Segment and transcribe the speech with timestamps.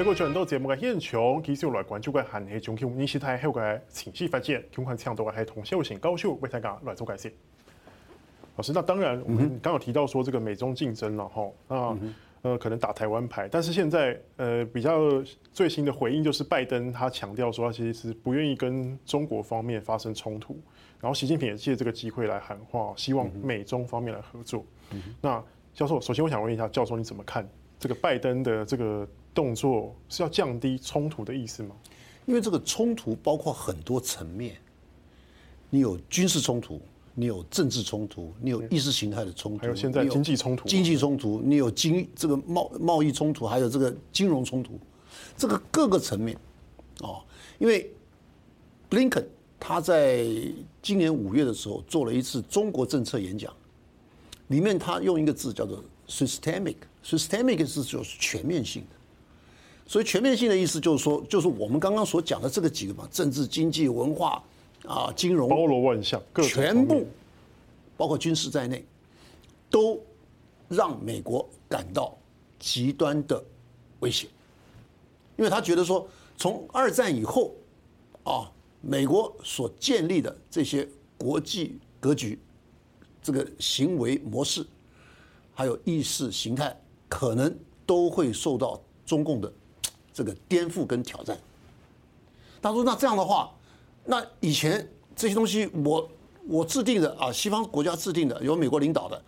[0.00, 7.30] 这个全都节目嘅现场，继续来关注嘅系系中共二十大后嘅情势发展，共同倡导嘅系童秀贤教授为大家来做解释。
[8.56, 11.98] 老师，那当然，我们刚有提到说这个美中竞争了哈，啊，
[12.40, 15.22] 呃，可能打台湾牌，但是现在呃比较
[15.52, 20.58] 最新的回应就是拜登他强调说，他其实是不愿意跟中国方面发生冲突，
[20.98, 24.64] 然后习近平也借这个机会来喊话，希望美中方面来合作。
[25.20, 27.46] 那教授，首先我想问一下教授，你怎么看
[27.78, 31.74] 这个拜登的这个动作是要降低冲突的意思吗？
[32.26, 34.56] 因为这个冲突包括很多层面，
[35.68, 36.80] 你有军事冲突。
[37.12, 44.78] 你有政治冲突，你有意识形态的冲突，还有现在经济冲突，经济冲突，你有经这个贸贸易冲突，还有这个金融冲突，
[45.36, 46.38] 这个各个层面，
[47.00, 47.20] 哦，
[47.58, 47.92] 因为
[48.88, 49.28] 布林肯
[49.58, 50.24] 他在
[50.80, 53.52] 今年五月的时候做了一次中国政策演讲，
[54.46, 58.96] 里面他用一个字叫做 systemic，systemic 是就是全面性的，
[59.90, 64.40] 所以全面性的意思就是说，就是我们刚刚所讲的这个几个嘛，政治、经济、文化。
[64.86, 67.06] 啊，金融包罗万象，全部
[67.98, 68.82] 包括军事在内，
[69.68, 70.00] 都
[70.68, 72.16] 让美国感到
[72.58, 73.44] 极端的
[73.98, 74.26] 威胁，
[75.36, 77.52] 因为他觉得说，从二战以后，
[78.24, 82.38] 啊，美国所建立的这些国际格局、
[83.20, 84.64] 这个行为模式，
[85.52, 86.74] 还有意识形态，
[87.06, 89.52] 可能都会受到中共的
[90.20, 91.34] 这个颠覆跟挑战。
[92.60, 93.50] 他说：“那这样的话。”
[94.04, 96.10] 那以前这些东西我
[96.46, 99.22] 我制定的啊，西方国家制定的，由美国领导的，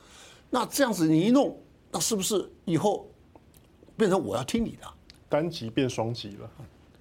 [0.50, 1.56] 那这样子你一弄，
[1.90, 3.08] 那是不是以后
[3.96, 4.86] 变成我要听你的？
[5.28, 6.50] 单极变双极了，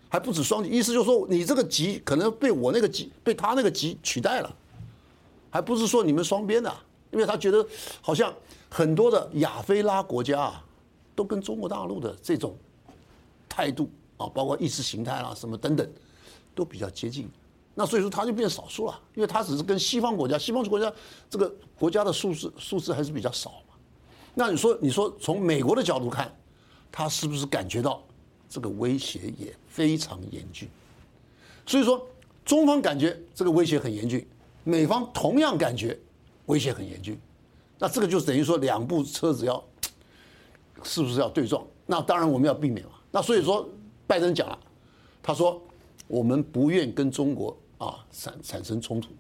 [0.07, 4.55] 还不止双极，意思就是说你这个极可能被我那个极被他那个极取代了，
[5.49, 6.73] 还不是说你们双边的，
[7.11, 7.65] 因为他觉得
[8.01, 8.33] 好像
[8.69, 10.65] 很多的亚非拉国家啊，
[11.15, 12.55] 都跟中国大陆的这种
[13.51, 15.85] 态度啊，包括意识形态啊什么等等，
[16.55, 17.29] 都比较接近。
[17.75, 20.91] 那所以说他就变少数了，因为他只是跟西方国家，西方国家
[21.29, 23.75] 这个国家的数字数字还是比较少嘛。
[24.33, 26.33] 那你说，你说从美国的角度看，
[26.89, 28.01] 他是不是感觉到
[28.47, 30.69] 这个威胁也非常严峻？
[31.65, 32.07] 所以说，
[32.45, 34.25] 中方感觉这个威胁很严峻，
[34.63, 35.97] 美方同样感觉
[36.45, 37.19] 威胁很严峻。
[37.77, 39.61] 那这个就等于说两部车子要
[40.83, 41.65] 是不是要对撞？
[41.85, 42.93] 那当然我们要避免嘛。
[43.11, 43.67] 那所以说，
[44.07, 44.57] 拜登讲了，
[45.21, 45.61] 他说。
[46.07, 49.11] 我们不愿跟中国啊产产生冲突，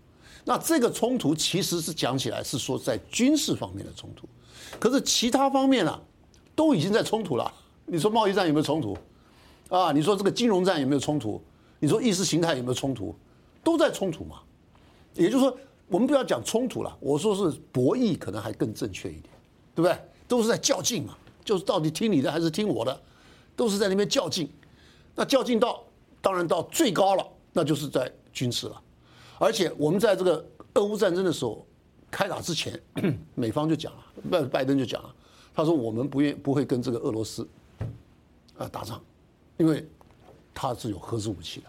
[0.43, 4.27] 那这个冲突其实是讲起来是说在军事方面的冲突，
[4.77, 6.01] 可是其他方面呢、啊，
[6.53, 7.49] 都已经在冲突了。
[7.85, 8.97] 你说贸易战有没有冲突？
[9.69, 11.41] 啊，你说这个金融战有没有冲突？
[11.79, 13.15] 你说意识形态有没有冲突？
[13.63, 14.41] 都在冲突嘛。
[15.13, 15.57] 也就是说，
[15.87, 19.33] 我们不要讲冲突了，我说是博弈可能还更正确一点，
[19.73, 19.97] 对不对？
[20.27, 23.01] 都是在较劲嘛，就是到底听你的还是听我的，
[23.61, 24.49] 都是在那边较劲。
[25.15, 25.83] 那较劲到。
[26.23, 28.79] 当然到最高了，那就是在军事了。
[29.39, 30.45] 而且我们在这个
[30.75, 31.65] 俄乌战争的时候
[32.11, 32.79] 开打之前，
[33.33, 35.15] 美方就讲了，拜拜登就讲了，
[35.51, 37.41] 他说我们不愿不会跟这个俄罗斯
[38.55, 39.01] 啊打仗，
[39.57, 39.83] 因为
[40.53, 41.67] 他是有核子武器的。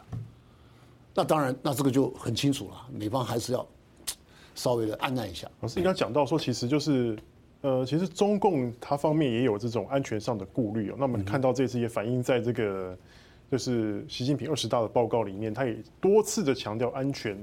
[1.14, 3.66] 那当然，那这个就很清楚了，美方还是要
[4.54, 5.50] 稍微的按捺一下。
[5.62, 7.18] 老师应该讲到说，其实就是
[7.62, 10.96] 呃，其实中共它方面也有这种安全上的顾虑哦。
[10.98, 12.96] 那么你看到这次也反映在这个。
[13.50, 17.36] 就是习近平二十大的报告里面，他也多次的强调安全，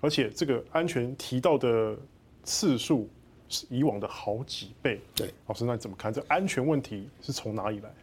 [0.00, 1.96] 而且这个安全提到的
[2.42, 3.08] 次数
[3.48, 5.00] 是以往的好几倍。
[5.14, 6.12] 对，老师，那你怎么看？
[6.12, 7.94] 这安全问题是从哪里来？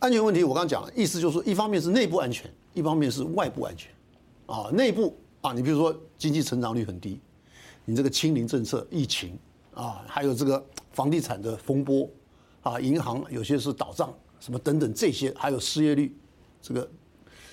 [0.00, 3.88] 安全问题，我刚刚讲了，意思就是说，一方面是内部安全，一方面是外部安全。
[4.46, 7.20] 啊，内部啊，你比如说经济成长率很低，
[7.84, 9.38] 你这个清零政策、疫情
[9.74, 12.08] 啊，还有这个房地产的风波
[12.62, 16.16] 啊，银行有些是倒账，什么等等这些，还有失业率。
[16.62, 16.88] 这个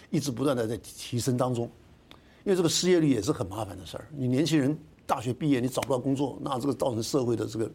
[0.10, 1.70] 一直不断的在提升当中，
[2.46, 4.08] 因为这个失业率也是很麻烦的事儿。
[4.16, 4.76] 你年轻人
[5.06, 7.70] 大学毕业你找不到工作，那这个造成社会的这个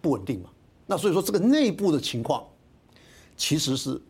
[0.00, 0.48] 不稳定嘛。
[0.86, 2.42] 那所以说这个内部的情况
[3.36, 4.00] 其实是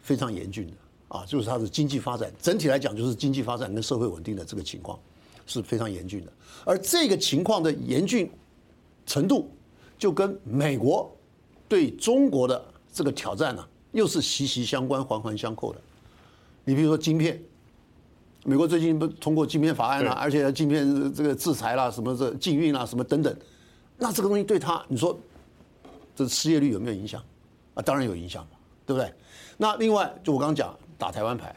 [0.00, 0.72] 非常严峻的
[1.08, 4.96] 啊，就是它的经济发展整体来讲就是经济发展跟社会稳定的这个情况
[5.46, 6.32] 是非常严峻的。
[6.64, 8.30] 而这个情况的严峻
[9.04, 9.50] 程度，
[10.04, 11.10] 就跟美国
[11.66, 12.62] 对中国的
[12.92, 15.80] 这个挑战呢、啊，又是息息相关、环环相扣的。
[16.62, 17.42] 你比如说晶片，
[18.44, 23.34] 美国最近不通过晶片法案了，而且晶片这个制裁啦，什么这禁运啦，什么等等，
[23.96, 25.18] 那这个东西对他，你说
[26.14, 27.18] 这失业率有没有影响？
[27.72, 29.10] 啊，当然有影响嘛，对不对？
[29.56, 31.56] 那另外就我刚刚讲打台湾牌，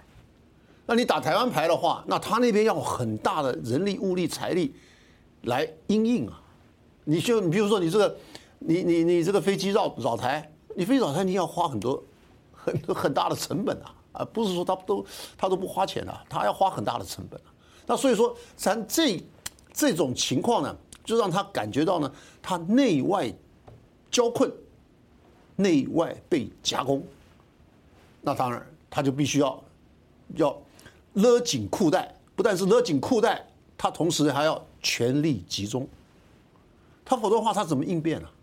[0.86, 4.74] 那你打台湾牌的话，那他那边要很大的人力、物力、财力
[5.42, 6.44] 来因应啊。
[7.09, 8.18] 你就你比如说你这个，
[8.59, 12.04] 你你你这个飞机绕绕台，你飞绕台你要花很多
[12.51, 13.94] 很很大的成本啊。
[14.12, 15.06] 啊，不是说他都
[15.38, 17.54] 他都不花钱了，他要花很大的成本啊。
[17.86, 19.24] 那所以说，咱这
[19.71, 20.75] 这种情况呢，
[21.06, 22.12] 就让他感觉到呢，
[22.42, 23.31] 他内外
[24.10, 24.51] 交困，
[25.56, 27.06] 内外被夹攻。
[28.21, 29.63] 那当然，他就必须要
[30.36, 30.62] 要
[31.13, 35.88] 勒紧裤带，不但是勒紧裤带，他同时还要全力集中。
[37.07, 38.33] 他否则的话，他怎么应变呢、啊？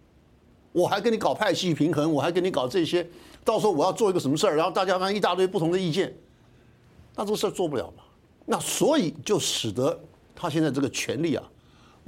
[0.72, 3.06] 我还跟你搞派系平衡，我还跟你搞这些，
[3.44, 6.12] 到时候我要做一个什么事儿，然后大家反正一大堆不同的意见，
[7.14, 8.02] 那这个事儿做不了嘛。
[8.44, 9.96] 那所以就使得
[10.34, 11.44] 他现在这个权力啊，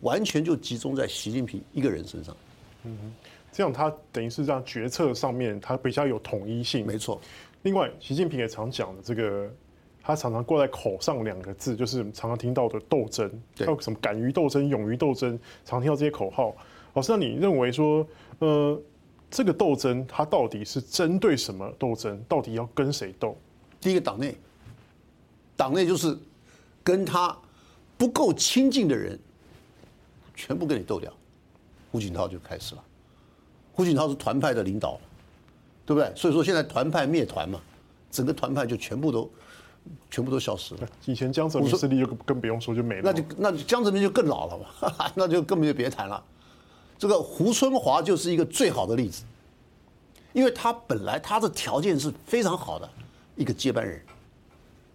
[0.02, 2.36] 完全就集中在习近平一个人身上。
[2.84, 3.14] 嗯，
[3.52, 6.84] 这样他等于是让决策上面他比较有统一性。
[6.84, 7.20] 没错。
[7.62, 9.48] 另外，习近平也常讲的这个，
[10.06, 16.54] 他常常挂在口上两个字，就是常常听到的斗争，还有什么敢于斗争、勇于斗争，常听到这些口号。
[16.94, 18.06] 老师，那你认为说，
[18.38, 18.80] 呃，
[19.28, 22.22] 这个斗争它到底是针对什么斗争？
[22.28, 23.36] 到底要跟谁斗？
[23.80, 24.32] 第一个党内。
[25.56, 26.16] 党内就是
[26.84, 27.36] 跟他
[27.98, 29.18] 不够亲近的人，
[30.36, 31.12] 全部跟你斗掉。
[31.90, 32.84] 胡锦涛就开始了。
[33.72, 35.00] 胡锦涛是团派的领导，
[35.84, 36.12] 对不对？
[36.14, 37.60] 所以说现在团派灭团嘛，
[38.08, 39.28] 整个团派就全部都
[40.10, 40.88] 全部都消失了。
[41.04, 43.02] 以前江泽民势力就更不用说就没了。
[43.04, 46.22] 那就那就江泽民就更老了嘛， 那就根本就别谈了。
[46.98, 49.22] 这个胡春华就是一个最好的例子，
[50.32, 52.88] 因为他本来他的条件是非常好的
[53.36, 54.00] 一个接班人。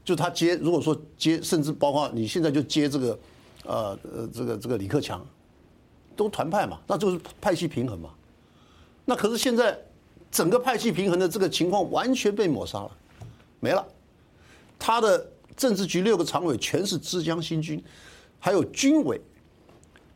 [0.03, 3.19] 就他接，如果说接，甚至包括你现在就接这个，
[3.65, 5.23] 呃呃，这个这个李克强，
[6.15, 8.09] 都团派嘛，那就是派系平衡嘛。
[9.05, 9.77] 那可是现在
[10.31, 12.91] 整个派系平衡的这个情况完全被抹杀了，
[13.59, 13.85] 没了。
[14.83, 17.81] 他的政治局六个常委全是枝江新军，
[18.39, 19.21] 还有军委，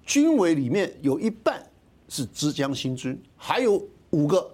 [0.04, 1.64] 军委里面有一半
[2.10, 4.50] 是枝江新军，还有五个，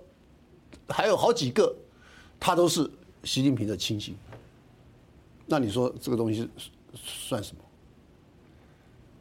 [0.90, 1.74] 还有好几个，
[2.38, 2.92] 他都是
[3.24, 4.14] 习近平的亲信。
[5.46, 6.50] 那你说这个东西
[6.94, 7.62] 算什么？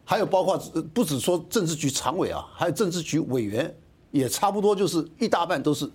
[0.04, 0.58] 还有包括
[0.92, 3.72] 不只说政治局常委啊，还有政治局委员，
[4.10, 5.88] 也差不多就是一大半都是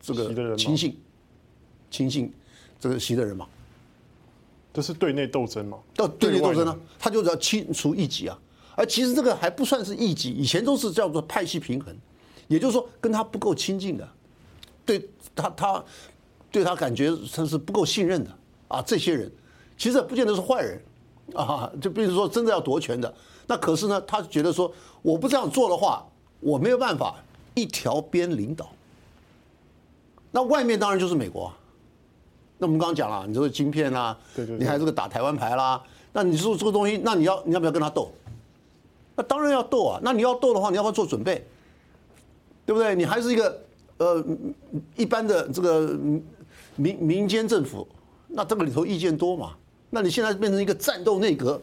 [0.00, 0.98] 这个亲信，
[1.90, 2.32] 亲信
[2.80, 3.46] 这个习的人嘛。
[4.72, 5.78] 这是对内斗争嘛？
[5.94, 8.38] 到对内斗争呢，他就是要清除异己啊。
[8.76, 11.92] 而其实这个还不算是异己，以前都是叫做派系平衡，
[12.46, 14.08] 也就是说跟他不够亲近的，
[14.86, 15.84] 对他他
[16.52, 18.30] 对他感觉他是不够信任的。
[18.68, 19.32] 啊，这些人
[19.76, 20.80] 其实不见得是坏人，
[21.34, 23.12] 啊，就比如说真的要夺权的，
[23.46, 24.70] 那可是呢，他觉得说
[25.00, 26.06] 我不这样做的话，
[26.38, 27.16] 我没有办法
[27.54, 28.70] 一条边领导。
[30.30, 31.58] 那外面当然就是美国啊。
[32.58, 35.82] 那我们刚刚讲了，你这个晶片啦，对对，你还这个打台湾牌啦，
[36.12, 38.10] 那你说这个东西，那你要你要不要跟他斗？
[39.14, 40.00] 那当然要斗啊。
[40.02, 41.46] 那你要斗的话，你要不要做准备？
[42.66, 42.94] 对不对？
[42.94, 43.60] 你还是一个
[43.98, 44.24] 呃
[44.96, 45.98] 一般的这个
[46.76, 47.86] 民民间政府。
[48.28, 49.54] 那这个里头意见多嘛？
[49.88, 51.58] 那你现在变成一个战斗内阁，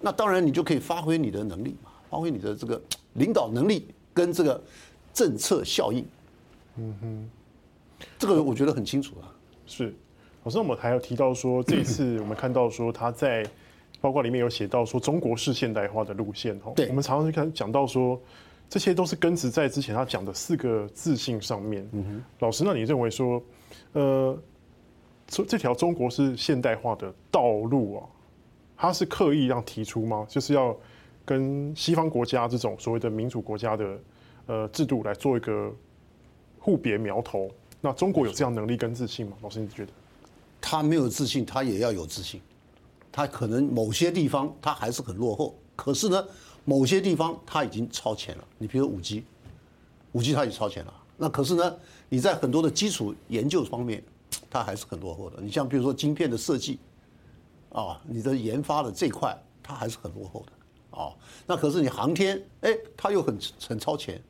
[0.00, 2.78] 那当然你就可以发挥你的能力嘛，发挥你的这个
[3.14, 4.62] 领导能力跟这个
[5.14, 6.04] 政策效应。
[6.76, 7.30] 嗯哼，
[8.18, 9.32] 这个我觉得很清楚啊。
[9.66, 9.94] 是，
[10.46, 13.44] 老师，我们还有提到说，这一次我们看到说他在
[14.00, 16.72] 报告里面有写到说中国式现代化的路线哦。
[16.76, 16.86] 对。
[16.86, 18.16] 我们常常看讲到说，
[18.68, 21.84] 这些都是根植在之前他讲的四个自信上面。
[21.90, 22.24] 嗯哼。
[22.38, 23.42] 老师，那你认为说，
[23.94, 24.38] 呃？
[25.26, 28.06] 这这条中国式现代化的道路啊，
[28.76, 30.24] 它是刻意让提出吗？
[30.28, 30.76] 就是要
[31.24, 33.98] 跟西方国家这种所谓的民主国家的
[34.46, 35.74] 呃制度来做一个
[36.60, 37.50] 互别苗头。
[37.80, 39.36] 那中国有这样能力跟自信吗？
[39.42, 39.92] 老师，你觉得？
[40.68, 42.40] 他没有自信，他也要有自信。
[43.12, 46.24] 他可能某些地方他还是很落后，可是呢，
[46.64, 48.44] 某些地方他已经超前了。
[48.58, 49.24] 你比如五 G，
[50.12, 50.92] 五 G 他已经超前了。
[51.16, 51.76] 那可是呢，
[52.08, 54.02] 你在很多的基础研究方面。
[54.50, 55.40] 他还是很落后的。
[55.40, 56.78] 你像比如说晶片的设计，
[57.70, 61.12] 啊，你的研发的这块，他还是很落后的，啊，
[61.46, 64.22] 那可是你航天，哎，他又很很超前，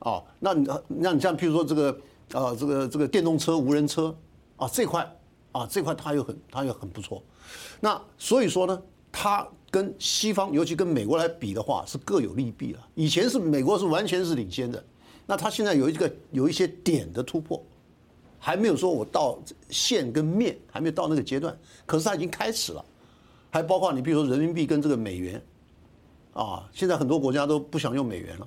[0.00, 2.00] 啊，那你那你像譬如说这个，
[2.32, 4.14] 呃，这个这个电动车、无人车，
[4.56, 5.08] 啊，这块，
[5.58, 7.22] 啊，这块它又很它又很不错，
[7.80, 12.88] 那所以说呢，它跟西方，尤其跟美国来比的话，是各有利弊了。
[12.94, 14.82] 以前是美国是完全是领先的，
[15.26, 17.62] 那它现在有一个有一些点的突破。
[18.40, 19.36] 还没有说我到
[19.68, 22.84] 线跟面还没有到那个阶段，可是它已经开始了，
[23.50, 25.42] 还包括你比如说人民币跟这个美元，
[26.34, 28.46] 啊，现在很多国家都不想用美元了，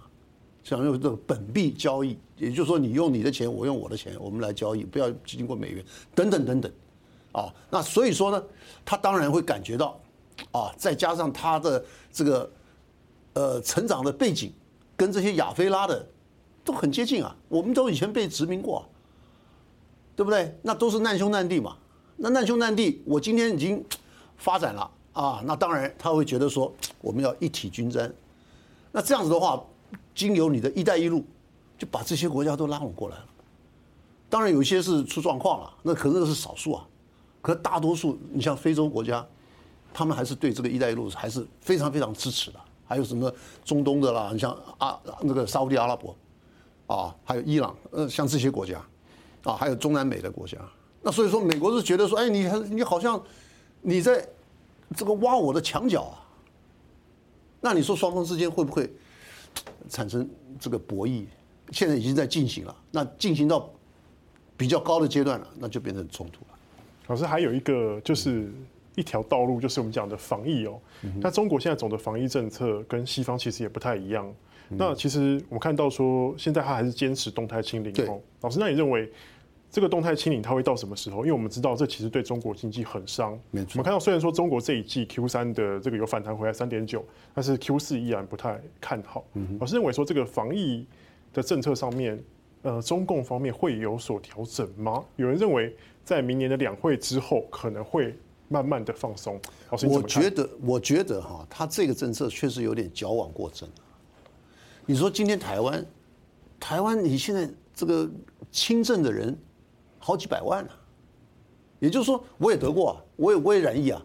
[0.63, 5.83] 想用这个本币交易，也就是说你用你的钱，我用我的钱，我们来交易，不要经过美元，
[6.15, 6.71] 等等等等，
[7.31, 8.43] 啊，那所以说呢，
[8.83, 9.99] 他当然会感觉到，
[10.51, 12.51] 啊，再加上他的这个
[13.33, 14.53] 呃成长的背景
[14.95, 16.07] 跟这些亚非拉的
[16.63, 18.85] 都很接近啊，我们都以前被殖民过。
[20.13, 20.55] 对不对？
[20.61, 21.75] 那都是难兄难弟嘛。
[22.17, 23.83] 那难兄难弟，我今天已经
[24.37, 28.13] 发展了啊，那当然他会觉得说我们要一体均沾。
[28.91, 29.63] 那这样子的话，
[30.13, 31.25] 经由你的一带一路，
[31.75, 33.25] 就把这些国家都拉拢过来了。
[34.29, 36.85] 当然有一些是出状况了，那可能是少数啊。
[37.41, 39.25] 可大多数，你像非洲国家，
[39.93, 42.59] 他们还是对这个一带一路还是非常非常支持的。
[42.85, 43.33] 还有什么
[43.63, 46.15] 中东的啦，你像啊那个沙乌地阿拉伯，
[46.87, 48.85] 啊，还有伊朗，呃，像这些国家，
[49.43, 50.57] 啊，还有中南美的国家。
[51.01, 53.21] 那所以说，美国是觉得说，哎，你你好像
[53.81, 54.27] 你在
[54.95, 56.19] 这个挖我的墙角啊。
[57.61, 58.93] 那你说双方之间会不会
[59.87, 60.29] 产生
[60.59, 61.25] 这个博弈？
[61.71, 63.69] 现在已经在进行了，那进行到
[64.57, 66.41] 比较高的阶段了，那就变成冲突。
[67.07, 68.51] 老师，还有一个就是
[68.95, 70.79] 一条道路，就是我们讲的防疫哦。
[71.19, 74.31] 那中国现在走的防疫政策跟西方其实也不太一样。
[74.69, 78.19] 那其实我们看到说，现在他还是坚持动态清零哦。
[78.41, 79.11] 老师，那你认为？
[79.73, 81.19] 这个动态清零它会到什么时候？
[81.19, 83.39] 因为我们知道这其实对中国经济很伤。
[83.51, 83.69] 没错。
[83.75, 89.23] 我们看到虽然说中国这一季 Q 三的这个有反弹回来三点九，但是 Q 四依然不太看好。
[89.61, 90.85] 老师认为说这个防疫
[91.31, 92.21] 的政策上面，
[92.63, 95.05] 呃，中共方面会有所调整吗？
[95.15, 98.17] 有人认为在明年的两会之后可能会
[98.47, 99.39] 慢慢的放松。
[99.69, 103.69] 老师，我觉得，我觉得哈，他这个政策确实有点矫枉过正。
[104.85, 105.85] 你说今天台湾，
[106.59, 108.09] 台湾你现在这个
[108.51, 109.37] 轻症的人。
[110.03, 110.81] 好几百万呢、啊，
[111.77, 114.03] 也就是说，我也得过、啊，我也我也染疫啊，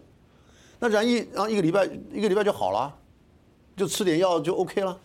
[0.77, 2.95] 那染疫然后一个礼拜一个礼拜就好了，
[3.75, 4.95] 就吃点药就 OK 了。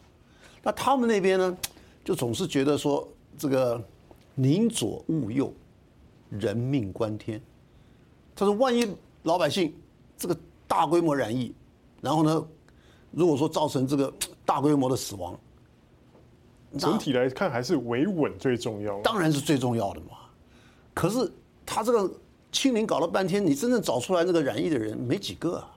[0.62, 1.56] 那他们那边呢，
[2.04, 3.08] 就总是觉得说
[3.38, 3.82] 这个
[4.34, 5.50] 宁左勿右，
[6.38, 7.40] 人命关天。
[8.34, 8.88] 他说，万一
[9.22, 9.74] 老百姓
[10.16, 10.36] 这个
[10.66, 11.54] 大规模染疫，
[12.00, 12.46] 然后呢，
[13.10, 14.12] 如果说造成这个
[14.44, 15.38] 大规模的死亡，
[16.78, 19.00] 整体来看还是维稳最重要。
[19.02, 20.16] 当然是最重要的嘛。
[20.94, 21.30] 可是
[21.66, 22.10] 他这个
[22.50, 25.70] 清零搞了半天，你真正找出来那个染疫的人没几个啊，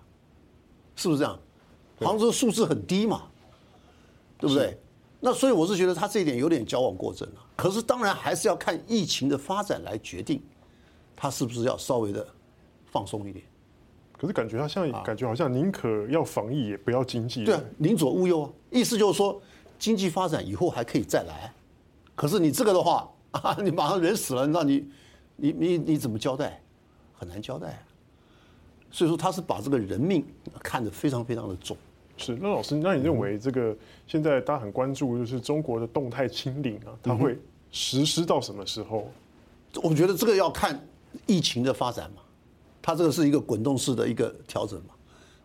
[0.96, 1.38] 是不是这样？
[2.00, 3.24] 好像这个数字很低嘛，
[4.38, 4.78] 对不对？
[5.20, 7.36] 那所以我是觉得他这一点有点矫枉过正了。
[7.56, 10.42] 可是当然还是要看疫情的发展来决定，
[11.16, 12.26] 他是不是要稍微的
[12.86, 13.44] 放松一点。
[14.14, 17.44] 可是感觉他像感觉好像宁可要防疫也不要经济。
[17.44, 19.42] 对啊，宁左勿右啊，意思就是说
[19.78, 21.54] 经济发展以后还可以再来。
[22.16, 24.90] 可是你这个的话 啊，你马上人死了，那你。
[25.38, 26.62] 你你你怎么交代？
[27.14, 27.80] 很难交代啊。
[28.90, 30.26] 所以说他是把这个人命
[30.64, 31.76] 看得非常非常的重。
[32.18, 33.76] 是，那老师，那你认为这个
[34.08, 37.38] 现在大家很关注，就是中国的动态清零啊，它会
[37.72, 39.10] 实施到什么时候？
[39.84, 40.80] 我觉得这个要看
[41.26, 42.22] 疫情的发展嘛，
[42.82, 44.96] 它这个是一个滚动式的一个调整嘛。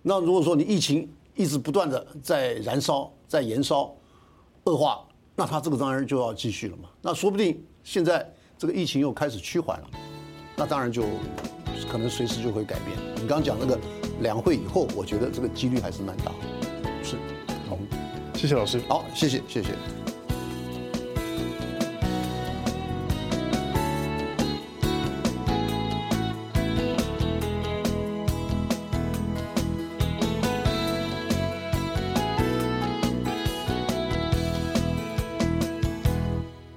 [0.02, 3.94] 那如果说你疫情一直不断的在燃烧、在延烧、
[4.64, 5.04] 恶化，
[5.36, 6.88] 那它这个当然就要继续了嘛。
[7.02, 8.28] 那说不定现在。
[8.60, 9.90] 这个疫情又开始趋缓了，
[10.54, 11.02] 那当然就
[11.90, 12.94] 可能随时就会改变。
[13.14, 13.80] 你刚刚讲那个
[14.20, 16.90] 两会以后，我觉得这个几率还是蛮大的。
[17.02, 17.16] 是，
[17.68, 17.78] 好，
[18.34, 18.80] 谢谢老师。
[18.88, 19.70] 好，谢谢，谢谢。